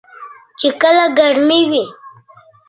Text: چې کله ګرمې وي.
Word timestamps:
چې 0.59 0.67
کله 0.81 1.05
ګرمې 1.17 1.61
وي. 1.69 1.83